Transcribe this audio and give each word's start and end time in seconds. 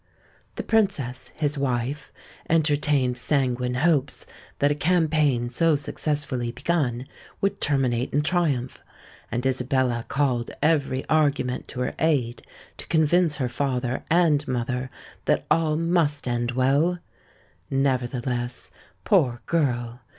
The 0.55 0.63
Princess, 0.63 1.27
his 1.35 1.59
wife, 1.59 2.11
entertained 2.49 3.19
sanguine 3.19 3.75
hopes 3.75 4.25
that 4.57 4.71
a 4.71 4.73
campaign 4.73 5.47
so 5.47 5.75
successfully 5.75 6.49
begun, 6.51 7.05
would 7.39 7.61
terminate 7.61 8.11
in 8.11 8.23
triumph; 8.23 8.81
and 9.31 9.45
Isabella 9.45 10.03
called 10.07 10.49
every 10.59 11.07
argument 11.07 11.67
to 11.67 11.81
her 11.81 11.93
aid 11.99 12.41
to 12.77 12.87
convince 12.87 13.35
her 13.35 13.47
father 13.47 14.03
and 14.09 14.47
mother 14.47 14.89
that 15.25 15.45
all 15.51 15.75
must 15.75 16.27
end 16.27 16.53
well! 16.53 16.97
Nevertheless, 17.69 18.71
poor 19.03 19.43
girl! 19.45 19.99